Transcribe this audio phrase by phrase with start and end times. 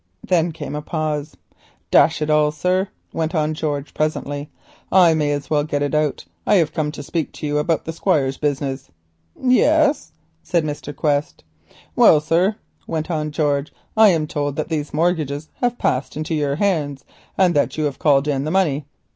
[0.25, 1.37] Then came a pause.
[1.91, 4.49] "Dash it all, sir," went on George presently,
[4.91, 7.85] "I may as well get it out; I hev come to speak to you about
[7.85, 8.89] the Squire's business."
[9.39, 10.11] "Yes,"
[10.41, 10.95] said Mr.
[10.95, 11.43] Quest.
[11.95, 12.55] "Well, sir,"
[12.87, 17.05] went on George, "I'm told that these dratted mortgages hev passed into your hands,
[17.37, 18.85] and that you hev called in the money."